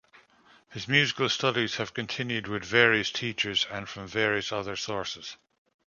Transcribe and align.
His 0.71 0.87
musical 0.87 1.29
studies 1.29 1.75
have 1.75 1.93
continued 1.93 2.47
with 2.47 2.65
various 2.65 3.11
teachers 3.11 3.67
and 3.69 3.87
from 3.87 4.07
various 4.07 4.51
other 4.51 4.75
sources. 4.75 5.37